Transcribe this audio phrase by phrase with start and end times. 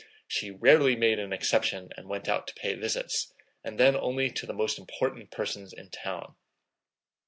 [0.27, 3.31] She rarely made an exception and went out to pay visits,
[3.63, 6.35] and then only to the most important persons in the town.